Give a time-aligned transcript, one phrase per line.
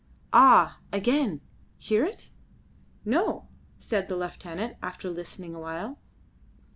[0.33, 0.79] Ah!
[0.91, 1.41] Again!
[1.77, 2.31] Hear it?"
[3.05, 5.99] "No," said the lieutenant, after listening awhile.